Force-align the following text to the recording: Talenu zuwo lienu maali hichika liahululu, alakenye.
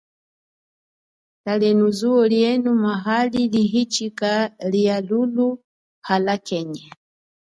Talenu 1.45 1.87
zuwo 1.97 2.23
lienu 2.31 2.71
maali 2.83 3.47
hichika 3.73 4.31
liahululu, 4.71 5.47
alakenye. 6.13 6.83